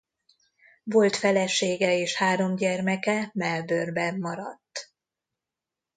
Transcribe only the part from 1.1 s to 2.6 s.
felesége és három